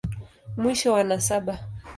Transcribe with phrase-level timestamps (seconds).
[0.57, 1.55] Mwisho wa nasaba.